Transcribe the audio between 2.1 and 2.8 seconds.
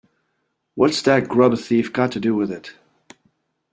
to do with it.